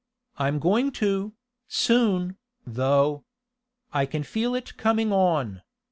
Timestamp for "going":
0.57-0.89